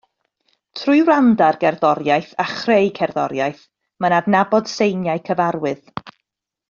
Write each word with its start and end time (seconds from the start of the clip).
Trwy 0.79 1.01
wrando 1.09 1.45
ar 1.47 1.59
gerddoriaeth 1.63 2.31
a 2.45 2.45
chreu 2.53 2.89
cerddoriaeth, 3.01 3.61
mae'n 4.01 4.17
adnabod 4.21 4.73
seiniau 4.75 5.23
cyfarwydd 5.29 6.11